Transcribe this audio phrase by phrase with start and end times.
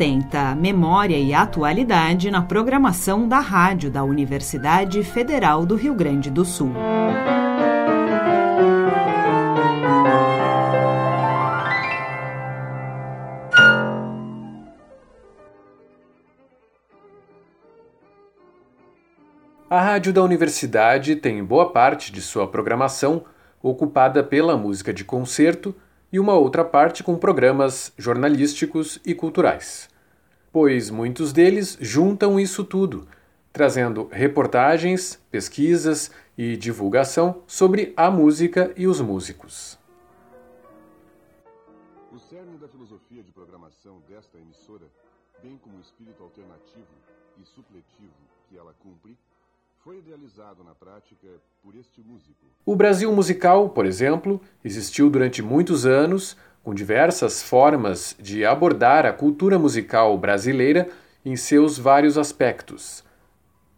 [0.00, 6.42] 1080, Memória e Atualidade na programação da rádio da Universidade Federal do Rio Grande do
[6.42, 6.72] Sul.
[19.68, 23.24] A rádio da universidade tem boa parte de sua programação
[23.62, 25.74] ocupada pela música de concerto
[26.12, 29.88] e uma outra parte com programas jornalísticos e culturais.
[30.52, 33.06] Pois muitos deles juntam isso tudo,
[33.52, 39.78] trazendo reportagens, pesquisas e divulgação sobre a música e os músicos.
[42.12, 44.86] O cerne da filosofia de programação desta emissora,
[45.42, 46.88] bem como o espírito alternativo
[47.38, 48.14] e supletivo
[48.48, 49.16] que ela cumpre,
[49.82, 51.26] foi idealizado na prática
[51.62, 52.44] por este músico.
[52.66, 59.12] O Brasil musical, por exemplo, existiu durante muitos anos, com diversas formas de abordar a
[59.12, 60.86] cultura musical brasileira
[61.24, 63.02] em seus vários aspectos.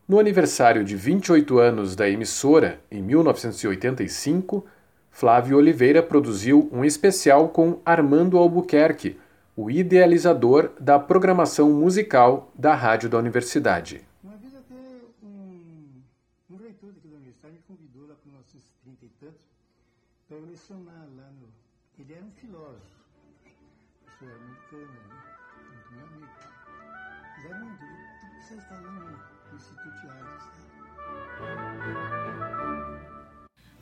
[0.08, 4.66] No aniversário de 28 anos da emissora, em 1985,
[5.08, 9.20] Flávio Oliveira produziu um especial com Armando Albuquerque,
[9.56, 14.11] o idealizador da programação musical da Rádio da Universidade.
[20.32, 21.46] Para lecionar lá no.
[21.98, 22.80] Ele era um filósofo,
[24.02, 25.16] professor americano, né?
[25.68, 26.32] muito meu amigo.
[27.36, 27.78] Mas era muito.
[27.78, 30.46] Tu precisa estar lá no Instituto de Artes.
[30.48, 31.50] Né?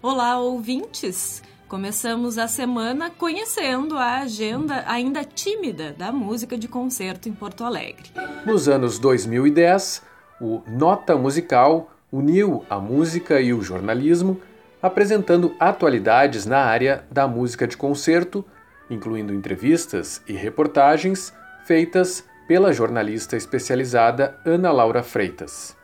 [0.02, 1.40] Olá, ouvintes!
[1.68, 8.10] Começamos a semana conhecendo a agenda ainda tímida da música de concerto em Porto Alegre.
[8.44, 10.02] Nos anos 2010,
[10.40, 14.42] o Nota Musical uniu a música e o jornalismo
[14.82, 18.44] apresentando atualidades na área da música de concerto,
[18.88, 21.32] incluindo entrevistas e reportagens
[21.64, 25.76] feitas pela jornalista especializada Ana Laura Freitas.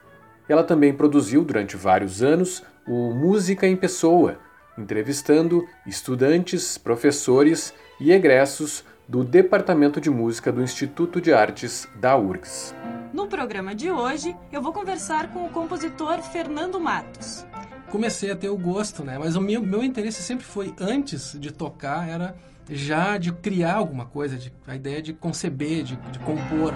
[0.48, 4.38] Ela também produziu durante vários anos o Música em Pessoa,
[4.78, 12.74] entrevistando estudantes, professores e egressos do Departamento de Música do Instituto de Artes da URGS.
[13.12, 17.46] No programa de hoje, eu vou conversar com o compositor Fernando Matos
[17.90, 19.18] comecei a ter o gosto, né?
[19.18, 22.34] Mas o meu, meu interesse sempre foi, antes de tocar, era
[22.68, 26.74] já de criar alguma coisa, de, a ideia de conceber, de, de compor.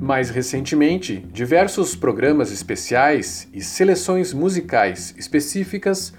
[0.00, 6.12] Mais recentemente, diversos programas especiais e seleções musicais específicas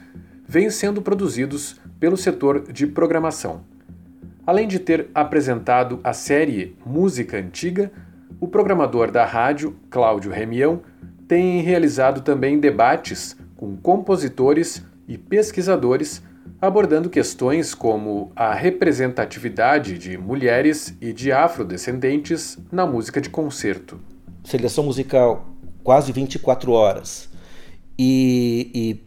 [0.48, 3.64] vêm sendo produzidos pelo setor de programação.
[4.46, 7.92] Além de ter apresentado a série Música Antiga,
[8.40, 10.82] o programador da rádio, Cláudio Remião,
[11.28, 16.22] tem realizado também debates com compositores e pesquisadores
[16.62, 24.00] abordando questões como a representatividade de mulheres e de afrodescendentes na música de concerto.
[24.44, 25.48] Seleção musical
[25.84, 27.30] quase 24 horas
[27.98, 29.06] e, e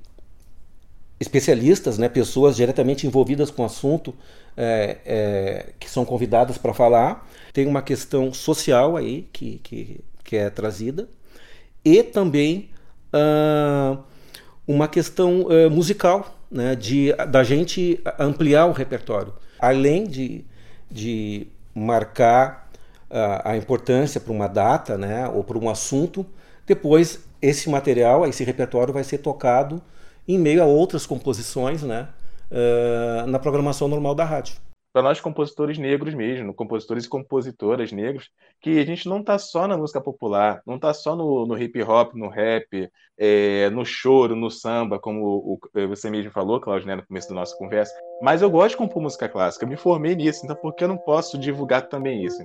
[1.18, 4.14] especialistas, né, pessoas diretamente envolvidas com o assunto,
[4.56, 7.28] é, é, que são convidadas para falar.
[7.52, 11.08] Tem uma questão social aí que, que, que é trazida
[11.88, 12.68] e também
[13.14, 13.98] uh,
[14.66, 20.44] uma questão uh, musical, né, de da gente ampliar o repertório, além de,
[20.90, 22.70] de marcar
[23.10, 26.26] uh, a importância para uma data, né, ou para um assunto.
[26.66, 29.80] Depois esse material, esse repertório vai ser tocado
[30.26, 32.08] em meio a outras composições, né,
[33.26, 34.54] na programação normal da rádio
[34.98, 39.68] para nós compositores negros mesmo, compositores e compositoras negros, que a gente não está só
[39.68, 44.34] na música popular, não está só no, no, hip hop, no rap, é, no choro,
[44.34, 47.94] no samba, como o, o, você mesmo falou, Cláudio, né, no começo da nossa conversa,
[48.20, 50.98] mas eu gosto de compor música clássica, me formei nisso, então por que eu não
[50.98, 52.44] posso divulgar também isso?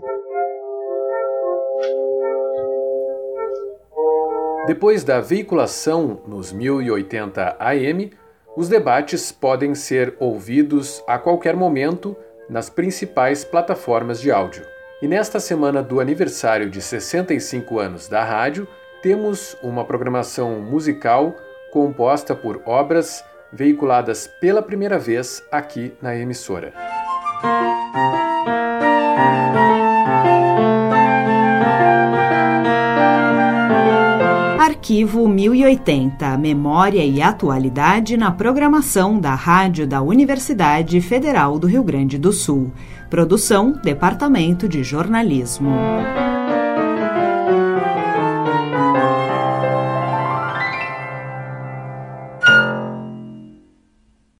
[4.68, 8.12] Depois da veiculação nos 1080 AM,
[8.56, 12.16] os debates podem ser ouvidos a qualquer momento
[12.54, 14.64] nas principais plataformas de áudio.
[15.02, 18.68] E nesta semana do aniversário de 65 anos da rádio,
[19.02, 21.36] temos uma programação musical
[21.72, 26.72] composta por obras veiculadas pela primeira vez aqui na emissora.
[34.84, 42.18] Arquivo 1080 Memória e Atualidade na programação da Rádio da Universidade Federal do Rio Grande
[42.18, 42.70] do Sul.
[43.10, 45.72] Produção Departamento de Jornalismo.